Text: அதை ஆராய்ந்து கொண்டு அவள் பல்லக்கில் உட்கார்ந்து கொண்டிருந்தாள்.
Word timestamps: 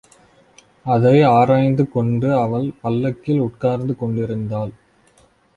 அதை 0.85 1.21
ஆராய்ந்து 1.23 1.83
கொண்டு 1.89 2.33
அவள் 2.39 2.67
பல்லக்கில் 2.81 3.39
உட்கார்ந்து 3.39 3.95
கொண்டிருந்தாள். 3.95 4.73